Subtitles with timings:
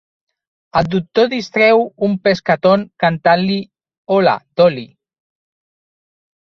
[0.79, 3.61] El doctor distreu un Pescaton cantant-li
[4.17, 4.91] "Hola, Dolly!".